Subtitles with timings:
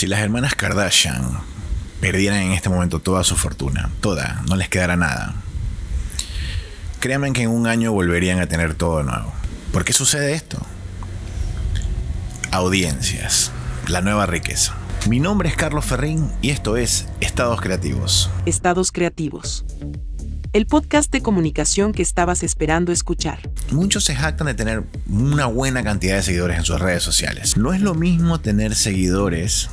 [0.00, 1.40] Si las hermanas Kardashian
[2.00, 5.34] perdieran en este momento toda su fortuna, toda, no les quedara nada,
[7.00, 9.30] créanme que en un año volverían a tener todo de nuevo.
[9.74, 10.56] ¿Por qué sucede esto?
[12.50, 13.52] Audiencias,
[13.88, 14.74] la nueva riqueza.
[15.06, 18.30] Mi nombre es Carlos Ferrín y esto es Estados Creativos.
[18.46, 19.66] Estados Creativos.
[20.52, 23.38] El podcast de comunicación que estabas esperando escuchar.
[23.70, 27.56] Muchos se jactan de tener una buena cantidad de seguidores en sus redes sociales.
[27.56, 29.68] No es lo mismo tener seguidores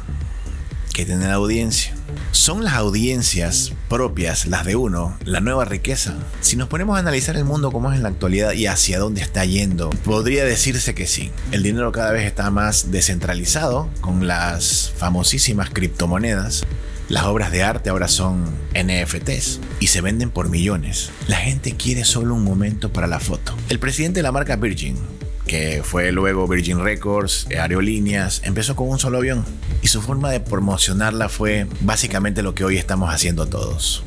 [0.93, 1.96] que tener audiencia.
[2.32, 6.14] ¿Son las audiencias propias, las de uno, la nueva riqueza?
[6.42, 9.21] Si nos ponemos a analizar el mundo como es en la actualidad y hacia dónde
[9.21, 11.32] está yendo, podría decirse que sí.
[11.51, 16.68] El dinero cada vez está más descentralizado con las famosísimas criptomonedas.
[17.10, 18.43] Las obras de arte ahora son
[18.74, 21.10] NFTs y se venden por millones.
[21.28, 23.56] La gente quiere solo un momento para la foto.
[23.70, 24.98] El presidente de la marca Virgin,
[25.46, 29.46] que fue luego Virgin Records, Aerolíneas, empezó con un solo avión
[29.82, 34.03] y su forma de promocionarla fue básicamente lo que hoy estamos haciendo todos.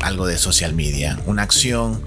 [0.00, 2.02] Algo de social media, una acción,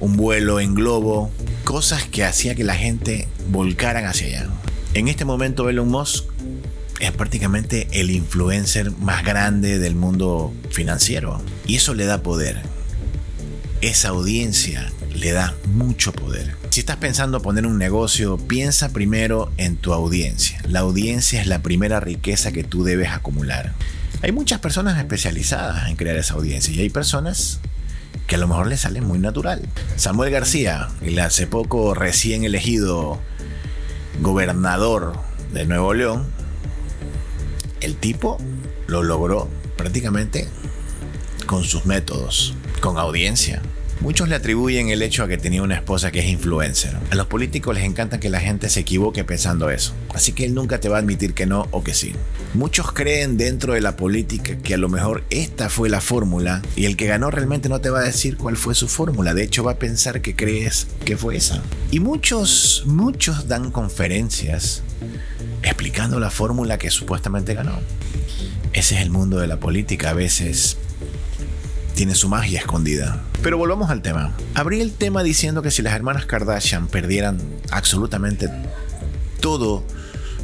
[0.00, 1.30] un vuelo en globo,
[1.64, 4.48] cosas que hacía que la gente volcaran hacia allá.
[4.94, 6.29] En este momento Elon Musk
[7.00, 12.62] es prácticamente el influencer más grande del mundo financiero y eso le da poder.
[13.80, 16.54] Esa audiencia le da mucho poder.
[16.70, 20.60] Si estás pensando poner un negocio, piensa primero en tu audiencia.
[20.68, 23.72] La audiencia es la primera riqueza que tú debes acumular.
[24.22, 27.60] Hay muchas personas especializadas en crear esa audiencia y hay personas
[28.26, 29.66] que a lo mejor les sale muy natural.
[29.96, 33.18] Samuel García, el hace poco recién elegido
[34.20, 35.18] gobernador
[35.52, 36.26] de Nuevo León,
[37.80, 38.38] el tipo
[38.86, 40.48] lo logró prácticamente
[41.46, 43.62] con sus métodos, con audiencia.
[44.00, 46.96] Muchos le atribuyen el hecho a que tenía una esposa que es influencer.
[47.10, 49.92] A los políticos les encanta que la gente se equivoque pensando eso.
[50.14, 52.14] Así que él nunca te va a admitir que no o que sí.
[52.54, 56.86] Muchos creen dentro de la política que a lo mejor esta fue la fórmula y
[56.86, 59.34] el que ganó realmente no te va a decir cuál fue su fórmula.
[59.34, 61.62] De hecho va a pensar que crees que fue esa.
[61.90, 64.82] Y muchos, muchos dan conferencias
[65.62, 67.78] explicando la fórmula que supuestamente ganó.
[68.72, 70.10] Ese es el mundo de la política.
[70.10, 70.76] A veces
[71.94, 73.20] tiene su magia escondida.
[73.42, 74.32] Pero volvamos al tema.
[74.54, 77.38] Abrí el tema diciendo que si las hermanas Kardashian perdieran
[77.70, 78.48] absolutamente
[79.40, 79.84] todo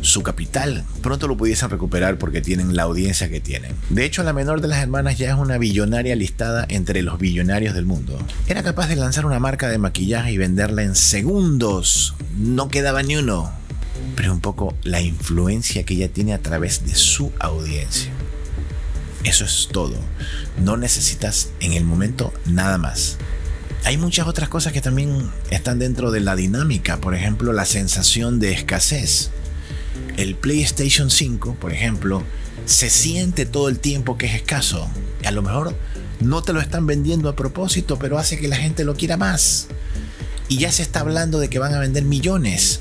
[0.03, 3.73] su capital, pronto lo pudiesen recuperar porque tienen la audiencia que tienen.
[3.91, 7.75] De hecho, la menor de las hermanas ya es una billonaria listada entre los billonarios
[7.75, 8.19] del mundo.
[8.47, 12.15] Era capaz de lanzar una marca de maquillaje y venderla en segundos.
[12.37, 13.51] No quedaba ni uno.
[14.15, 18.11] Pero un poco la influencia que ella tiene a través de su audiencia.
[19.25, 19.97] Eso es todo.
[20.63, 23.17] No necesitas en el momento nada más.
[23.85, 28.39] Hay muchas otras cosas que también están dentro de la dinámica, por ejemplo, la sensación
[28.39, 29.31] de escasez.
[30.17, 32.23] El PlayStation 5, por ejemplo,
[32.65, 34.89] se siente todo el tiempo que es escaso.
[35.25, 35.77] A lo mejor
[36.21, 39.69] no te lo están vendiendo a propósito, pero hace que la gente lo quiera más.
[40.49, 42.81] Y ya se está hablando de que van a vender millones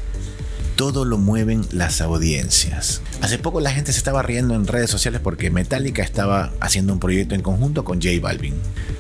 [0.75, 3.01] todo lo mueven las audiencias.
[3.21, 6.99] Hace poco la gente se estaba riendo en redes sociales porque Metallica estaba haciendo un
[6.99, 8.55] proyecto en conjunto con J Balvin.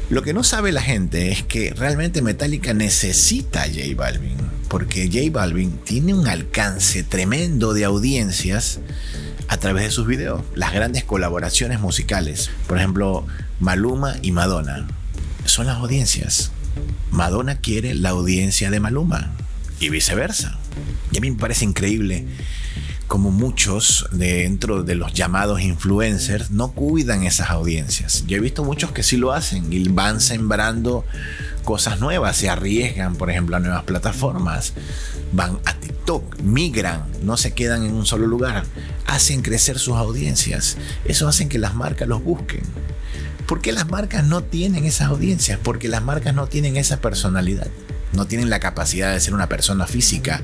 [0.09, 4.37] Lo que no sabe la gente es que realmente Metallica necesita a J Balvin,
[4.69, 8.79] porque J Balvin tiene un alcance tremendo de audiencias
[9.47, 10.41] a través de sus videos.
[10.55, 13.25] Las grandes colaboraciones musicales, por ejemplo,
[13.59, 14.87] Maluma y Madonna,
[15.45, 16.51] son las audiencias.
[17.11, 19.31] Madonna quiere la audiencia de Maluma
[19.79, 20.57] y viceversa.
[21.11, 22.25] Y a mí me parece increíble
[23.07, 28.25] como muchos dentro de los llamados influencers no cuidan esas audiencias.
[28.27, 31.05] Yo he visto muchos que sí lo hacen y van sembrando
[31.63, 34.73] cosas nuevas, se arriesgan, por ejemplo, a nuevas plataformas,
[35.33, 38.65] van a TikTok, migran, no se quedan en un solo lugar,
[39.05, 40.77] hacen crecer sus audiencias.
[41.05, 42.63] Eso hacen que las marcas los busquen.
[43.47, 45.59] ¿Por qué las marcas no tienen esas audiencias?
[45.61, 47.67] Porque las marcas no tienen esa personalidad
[48.15, 50.41] no tienen la capacidad de ser una persona física,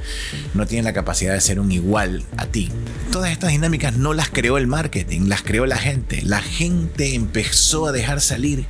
[0.54, 2.70] no tienen la capacidad de ser un igual a ti.
[3.12, 6.22] Todas estas dinámicas no las creó el marketing, las creó la gente.
[6.24, 8.66] La gente empezó a dejar salir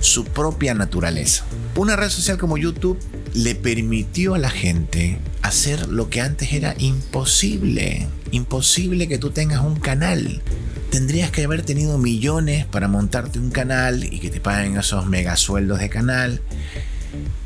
[0.00, 1.44] su propia naturaleza.
[1.76, 2.98] Una red social como YouTube
[3.34, 8.08] le permitió a la gente hacer lo que antes era imposible.
[8.30, 10.42] Imposible que tú tengas un canal.
[10.90, 15.78] Tendrías que haber tenido millones para montarte un canal y que te paguen esos megasueldos
[15.78, 16.42] de canal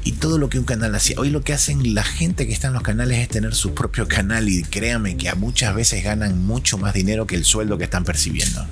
[0.04, 1.16] y todo lo que un canal hacía.
[1.18, 4.06] Hoy lo que hacen la gente que está en los canales es tener su propio
[4.08, 7.84] canal y créame que a muchas veces ganan mucho más dinero que el sueldo que
[7.84, 8.66] están percibiendo.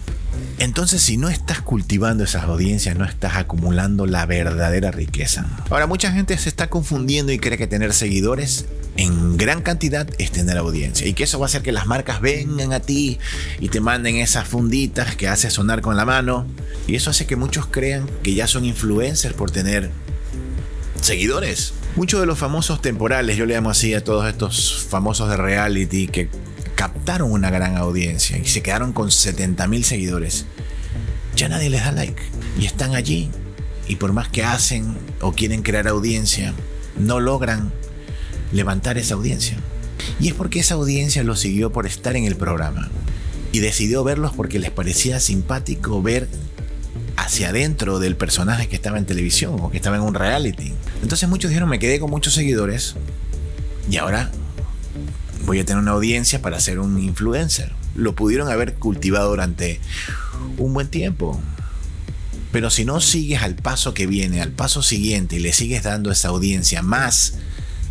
[0.59, 5.47] Entonces, si no estás cultivando esas audiencias, no estás acumulando la verdadera riqueza.
[5.69, 10.31] Ahora, mucha gente se está confundiendo y cree que tener seguidores en gran cantidad es
[10.31, 11.07] tener audiencia.
[11.07, 13.19] Y que eso va a hacer que las marcas vengan a ti
[13.59, 16.47] y te manden esas funditas que hace sonar con la mano.
[16.87, 19.91] Y eso hace que muchos crean que ya son influencers por tener
[21.01, 21.75] seguidores.
[21.97, 26.09] Muchos de los famosos temporales, yo le llamo así a todos estos famosos de reality
[26.09, 26.29] que
[26.75, 30.47] captaron una gran audiencia y se quedaron con 70 mil seguidores.
[31.37, 32.23] Ya nadie les da like
[32.59, 33.31] y están allí
[33.87, 36.55] y por más que hacen o quieren crear audiencia,
[36.97, 37.73] no logran
[38.53, 39.59] levantar esa audiencia.
[40.21, 42.89] Y es porque esa audiencia los siguió por estar en el programa
[43.53, 46.29] y decidió verlos porque les parecía simpático ver
[47.17, 50.73] hacia adentro del personaje que estaba en televisión o que estaba en un reality.
[51.05, 52.95] Entonces muchos dijeron, me quedé con muchos seguidores
[53.91, 54.31] y ahora
[55.45, 57.73] voy a tener una audiencia para ser un influencer.
[57.95, 59.81] Lo pudieron haber cultivado durante
[60.57, 61.39] un buen tiempo.
[62.53, 66.11] Pero si no sigues al paso que viene, al paso siguiente y le sigues dando
[66.11, 67.35] esa audiencia más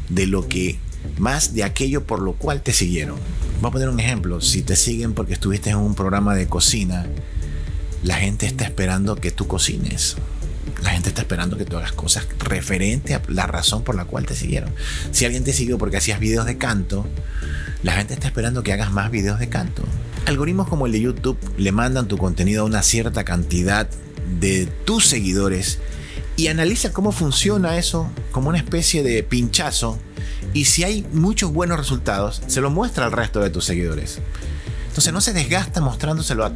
[0.09, 0.79] de lo que,
[1.19, 3.17] más de aquello por lo cual te siguieron.
[3.61, 4.41] Voy a poner un ejemplo.
[4.41, 7.05] Si te siguen porque estuviste en un programa de cocina,
[8.01, 10.15] la gente está esperando que tú cocines.
[10.83, 14.25] La gente está esperando que tú hagas cosas referente a la razón por la cual
[14.25, 14.69] te siguieron.
[15.11, 17.07] Si alguien te siguió porque hacías videos de canto,
[17.83, 19.83] la gente está esperando que hagas más videos de canto.
[20.25, 23.89] Algoritmos como el de YouTube le mandan tu contenido a una cierta cantidad
[24.39, 25.79] de tus seguidores
[26.35, 29.97] y analiza cómo funciona eso como una especie de pinchazo
[30.53, 34.19] y si hay muchos buenos resultados, se lo muestra al resto de tus seguidores.
[34.87, 36.53] Entonces no se desgasta mostrándoselo a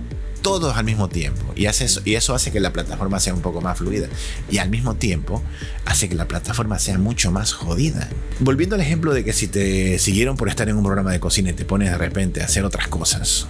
[0.48, 1.54] todos al mismo tiempo.
[1.56, 4.08] Y, hace eso, y eso hace que la plataforma sea un poco más fluida.
[4.50, 5.44] Y al mismo tiempo
[5.86, 8.10] hace que la plataforma sea mucho más jodida.
[8.40, 11.50] Volviendo al ejemplo de que si te siguieron por estar en un programa de cocina
[11.50, 13.48] y te pones de repente a hacer otras cosas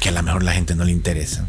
[0.00, 1.46] que a lo mejor la gente no le interesa.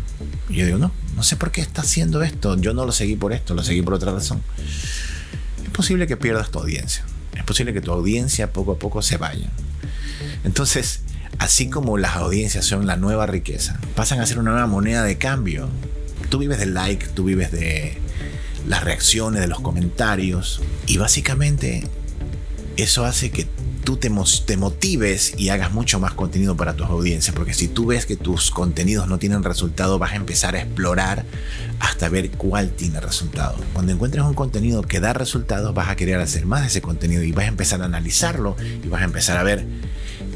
[0.50, 2.58] yo digo, no, no sé por qué está haciendo esto.
[2.58, 4.42] Yo no lo seguí por esto, lo seguí por otra razón.
[5.64, 7.06] Es posible que pierdas tu audiencia.
[7.36, 9.50] Es posible que tu audiencia poco a poco se vaya.
[10.44, 11.02] Entonces,
[11.40, 15.18] así como las audiencias son la nueva riqueza, pasan a ser una nueva moneda de
[15.18, 15.70] cambio.
[16.30, 17.98] Tú vives del like, tú vives de
[18.68, 21.88] las reacciones, de los comentarios, y básicamente
[22.78, 23.48] eso hace que
[23.84, 24.12] tú te,
[24.46, 28.18] te, motives y hagas mucho más contenido para tus audiencias, porque si tú ves que
[28.18, 31.26] tus contenidos no tienen resultado, vas a empezar a explorar
[31.80, 33.58] hasta ver cuál tiene resultado.
[33.74, 37.24] Cuando encuentres un contenido que da resultados, vas a querer hacer más de ese contenido
[37.24, 39.66] y vas a empezar a analizarlo y vas a empezar a ver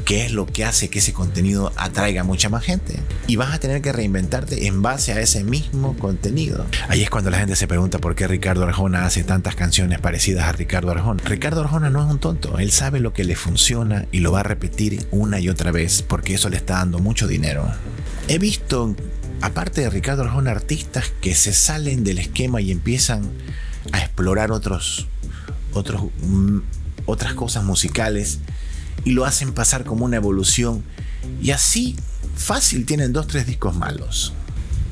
[0.04, 3.00] qué es lo que hace que ese contenido atraiga a mucha más gente.
[3.26, 6.66] Y vas a tener que reinventarte en base a ese mismo contenido.
[6.88, 10.44] Ahí es cuando la gente se pregunta por qué Ricardo Arjona hace tantas canciones parecidas
[10.46, 11.22] a Ricardo Arjona.
[11.24, 14.40] Ricardo Arjona no es un tonto, él sabe lo que le funciona y lo va
[14.40, 17.66] a repetir una y otra vez porque eso le está dando mucho dinero.
[18.28, 18.94] He visto,
[19.40, 23.30] aparte de Ricardo Arjona, artistas que se salen del esquema y empiezan
[23.92, 25.08] a explorar otros,
[25.72, 26.58] otros, mm,
[27.06, 28.40] otras cosas musicales
[29.04, 30.82] y lo hacen pasar como una evolución.
[31.42, 31.96] Y así
[32.36, 34.32] fácil tienen dos, tres discos malos.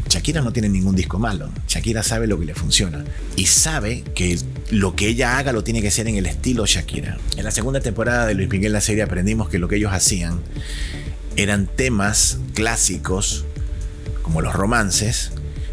[0.09, 1.51] Shakira no tiene ningún disco malo.
[1.67, 3.05] Shakira sabe lo que le funciona.
[3.37, 4.39] Y sabe que
[4.71, 7.19] lo que ella haga lo tiene que ser en el estilo Shakira.
[7.37, 10.41] En la segunda temporada de Luis Miguel la serie aprendimos que lo que ellos hacían
[11.37, 13.47] eran temas clásicos,
[14.21, 15.33] como los romances,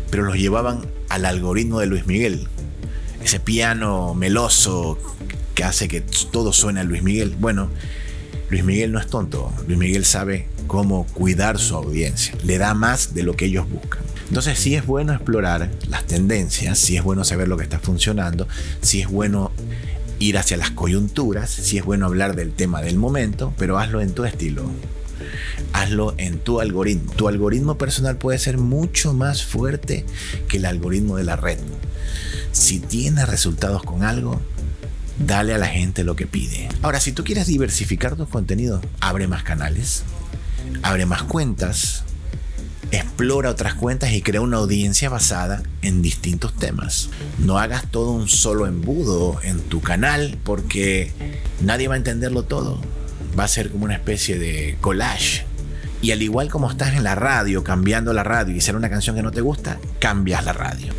[0.09, 2.47] pero los llevaban al algoritmo de Luis Miguel.
[3.21, 4.97] Ese piano meloso
[5.53, 5.99] que hace que
[6.31, 7.35] todo suene a Luis Miguel.
[7.37, 7.69] Bueno,
[8.49, 13.13] Luis Miguel no es tonto, Luis Miguel sabe cómo cuidar su audiencia, le da más
[13.13, 14.01] de lo que ellos buscan.
[14.27, 18.47] Entonces sí es bueno explorar las tendencias, sí es bueno saber lo que está funcionando,
[18.81, 19.51] sí es bueno
[20.19, 24.13] ir hacia las coyunturas, sí es bueno hablar del tema del momento, pero hazlo en
[24.13, 24.63] tu estilo.
[25.73, 27.11] Hazlo en tu algoritmo.
[27.13, 30.05] Tu algoritmo personal puede ser mucho más fuerte
[30.47, 31.59] que el algoritmo de la red.
[32.51, 34.41] Si tienes resultados con algo,
[35.19, 36.69] dale a la gente lo que pide.
[36.81, 40.03] Ahora, si tú quieres diversificar tus contenidos, abre más canales,
[40.81, 42.03] abre más cuentas,
[42.91, 47.09] explora otras cuentas y crea una audiencia basada en distintos temas.
[47.37, 51.11] No hagas todo un solo embudo en tu canal porque
[51.61, 52.81] nadie va a entenderlo todo.
[53.37, 55.45] Va a ser como una especie de collage.
[56.01, 59.17] Y al igual como estás en la radio, cambiando la radio y ser una canción
[59.17, 60.93] que no te gusta, cambias la radio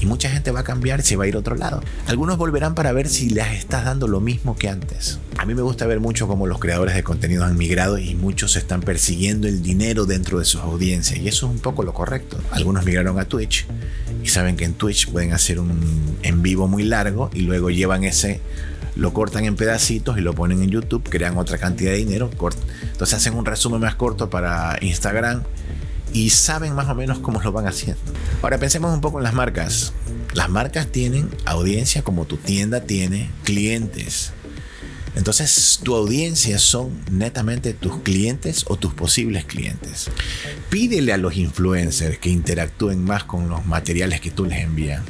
[0.00, 1.82] y mucha gente va a cambiar se va a ir a otro lado.
[2.06, 5.18] Algunos volverán para ver si les estás dando lo mismo que antes.
[5.36, 8.56] A mí me gusta ver mucho cómo los creadores de contenido han migrado y muchos
[8.56, 12.38] están persiguiendo el dinero dentro de sus audiencias y eso es un poco lo correcto.
[12.50, 13.66] Algunos migraron a Twitch
[14.22, 18.04] y saben que en Twitch pueden hacer un en vivo muy largo y luego llevan
[18.04, 18.40] ese
[18.96, 23.14] lo cortan en pedacitos y lo ponen en YouTube, crean otra cantidad de dinero, entonces
[23.14, 25.44] hacen un resumen más corto para Instagram
[26.12, 28.00] y saben más o menos cómo lo van haciendo.
[28.42, 29.92] Ahora pensemos un poco en las marcas.
[30.34, 34.32] Las marcas tienen audiencia como tu tienda tiene clientes.
[35.14, 40.10] Entonces tu audiencia son netamente tus clientes o tus posibles clientes.
[40.70, 45.02] Pídele a los influencers que interactúen más con los materiales que tú les envías.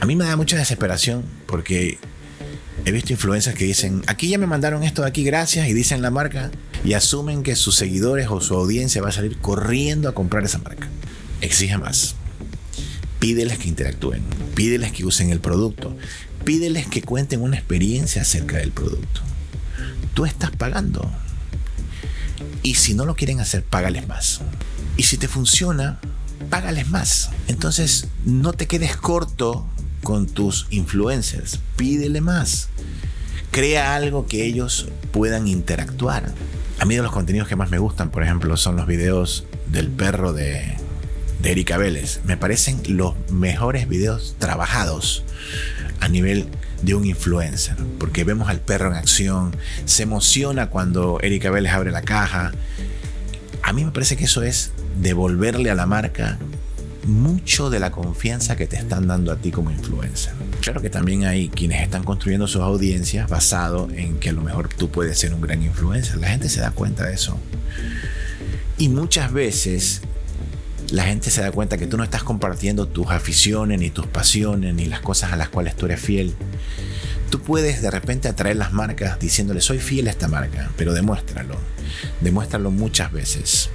[0.00, 1.98] A mí me da mucha desesperación porque
[2.84, 6.02] he visto influencers que dicen, aquí ya me mandaron esto de aquí, gracias, y dicen
[6.02, 6.50] la marca,
[6.84, 10.58] y asumen que sus seguidores o su audiencia va a salir corriendo a comprar esa
[10.58, 10.88] marca.
[11.40, 12.14] Exige más.
[13.20, 14.22] Pídeles que interactúen,
[14.54, 15.96] pídeles que usen el producto,
[16.44, 19.22] pídeles que cuenten una experiencia acerca del producto.
[20.12, 21.10] Tú estás pagando.
[22.62, 24.42] Y si no lo quieren hacer, págales más.
[24.98, 26.00] Y si te funciona,
[26.50, 27.30] págales más.
[27.48, 29.66] Entonces, no te quedes corto
[30.04, 31.58] con tus influencers.
[31.76, 32.68] Pídele más.
[33.50, 36.32] Crea algo que ellos puedan interactuar.
[36.78, 39.88] A mí de los contenidos que más me gustan, por ejemplo, son los videos del
[39.88, 40.76] perro de,
[41.42, 42.20] de Erika Vélez.
[42.24, 45.24] Me parecen los mejores videos trabajados
[46.00, 46.46] a nivel
[46.82, 49.56] de un influencer, porque vemos al perro en acción,
[49.86, 52.52] se emociona cuando Erika Vélez abre la caja.
[53.62, 56.38] A mí me parece que eso es devolverle a la marca
[57.06, 60.32] mucho de la confianza que te están dando a ti como influencer.
[60.60, 64.68] Claro que también hay quienes están construyendo sus audiencias basado en que a lo mejor
[64.68, 66.16] tú puedes ser un gran influencer.
[66.18, 67.38] La gente se da cuenta de eso.
[68.78, 70.02] Y muchas veces
[70.90, 74.74] la gente se da cuenta que tú no estás compartiendo tus aficiones, ni tus pasiones,
[74.74, 76.34] ni las cosas a las cuales tú eres fiel.
[77.30, 81.56] Tú puedes de repente atraer las marcas diciéndole soy fiel a esta marca, pero demuéstralo.
[82.20, 83.70] Demuéstralo muchas veces.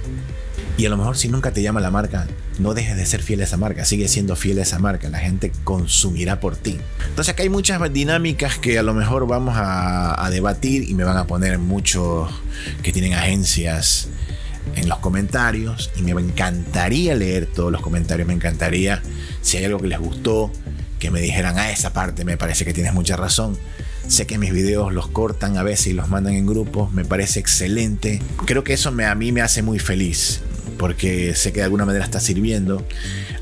[0.80, 2.26] Y a lo mejor si nunca te llama la marca,
[2.58, 5.18] no dejes de ser fiel a esa marca, sigue siendo fiel a esa marca, la
[5.18, 6.78] gente consumirá por ti.
[7.06, 11.04] Entonces acá hay muchas dinámicas que a lo mejor vamos a, a debatir y me
[11.04, 12.32] van a poner muchos
[12.82, 14.08] que tienen agencias
[14.74, 19.02] en los comentarios y me encantaría leer todos los comentarios, me encantaría
[19.42, 20.50] si hay algo que les gustó,
[20.98, 23.58] que me dijeran, a ah, esa parte me parece que tienes mucha razón.
[24.08, 27.38] Sé que mis videos los cortan a veces y los mandan en grupos, me parece
[27.38, 28.22] excelente.
[28.46, 30.40] Creo que eso me, a mí me hace muy feliz
[30.80, 32.82] porque sé que de alguna manera está sirviendo.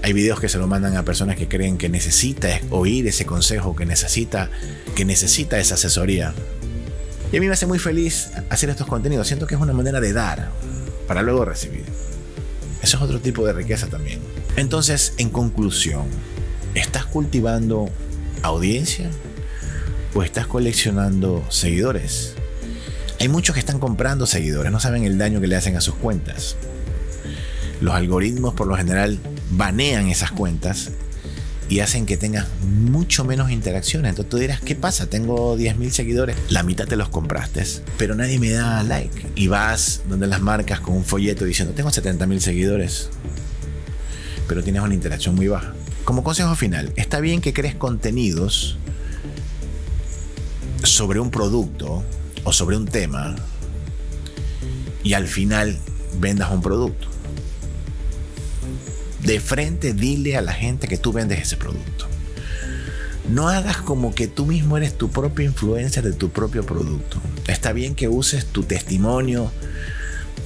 [0.03, 3.77] Hay videos que se lo mandan a personas que creen que necesita oír ese consejo,
[3.77, 4.51] que necesita,
[4.97, 6.35] que necesita esa asesoría.
[7.31, 9.29] Y a mí me hace muy feliz hacer estos contenidos.
[9.29, 10.51] Siento que es una manera de dar
[11.07, 11.85] para luego recibir.
[12.83, 14.19] Eso es otro tipo de riqueza también.
[14.57, 16.07] Entonces, en conclusión,
[16.75, 17.89] ¿estás cultivando
[18.43, 19.11] audiencia
[20.13, 22.35] o estás coleccionando seguidores?
[23.21, 25.95] Hay muchos que están comprando seguidores, no saben el daño que le hacen a sus
[25.95, 26.57] cuentas
[27.81, 29.19] los algoritmos por lo general
[29.51, 30.91] banean esas cuentas
[31.69, 34.11] y hacen que tengas mucho menos interacciones.
[34.11, 35.09] Entonces tú dirás, ¿qué pasa?
[35.09, 37.65] Tengo 10.000 seguidores, la mitad te los compraste,
[37.99, 39.27] pero nadie me da like.
[39.35, 43.11] Y vas donde las marcas con un folleto diciendo, tengo 70.000 seguidores,
[44.47, 45.75] pero tienes una interacción muy baja.
[46.05, 48.79] Como consejo final, está bien que crees contenidos
[50.83, 52.03] sobre un producto
[52.45, 53.37] o sobre un tema
[55.03, 55.79] y al final
[56.19, 57.18] vendas un producto
[59.29, 62.07] de frente dile a la gente que tú vendes ese producto.
[63.29, 67.21] No hagas como que tú mismo eres tu propio influencer de tu propio producto.
[67.47, 69.53] Está bien que uses tu testimonio,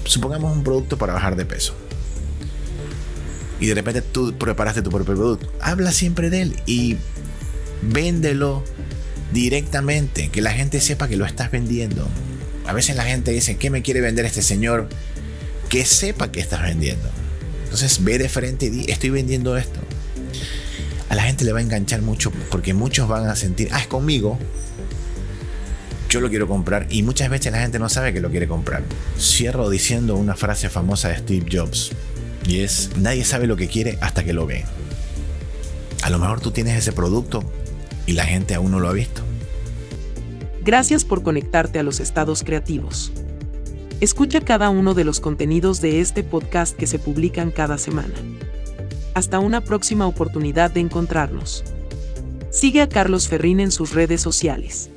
[0.04, 1.76] supongamos un producto para bajar de peso.
[3.60, 5.52] Y de repente tú preparaste tu propio producto.
[5.60, 6.96] Habla siempre de él y
[7.82, 8.64] véndelo
[9.32, 12.08] directamente, que la gente sepa que lo estás vendiendo.
[12.66, 14.88] A veces la gente dice, ¿qué me quiere vender este señor?
[15.68, 17.21] Que sepa que estás vendiendo.
[17.72, 19.80] Entonces ve de frente y di, estoy vendiendo esto.
[21.08, 23.86] A la gente le va a enganchar mucho porque muchos van a sentir, ah, es
[23.86, 24.38] conmigo.
[26.10, 28.82] Yo lo quiero comprar y muchas veces la gente no sabe que lo quiere comprar.
[29.18, 31.92] Cierro diciendo una frase famosa de Steve Jobs
[32.46, 34.66] y es, nadie sabe lo que quiere hasta que lo ve.
[36.02, 37.42] A lo mejor tú tienes ese producto
[38.04, 39.22] y la gente aún no lo ha visto.
[40.62, 43.12] Gracias por conectarte a los estados creativos.
[44.02, 48.12] Escucha cada uno de los contenidos de este podcast que se publican cada semana.
[49.14, 51.62] Hasta una próxima oportunidad de encontrarnos.
[52.50, 54.90] Sigue a Carlos Ferrín en sus redes sociales.